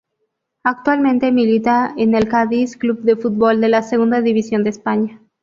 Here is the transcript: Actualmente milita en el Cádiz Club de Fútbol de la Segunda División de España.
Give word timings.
Actualmente 0.63 1.31
milita 1.31 1.93
en 1.95 2.15
el 2.15 2.27
Cádiz 2.27 2.75
Club 2.75 3.03
de 3.03 3.15
Fútbol 3.15 3.61
de 3.61 3.69
la 3.69 3.83
Segunda 3.83 4.19
División 4.21 4.63
de 4.63 4.71
España. 4.71 5.21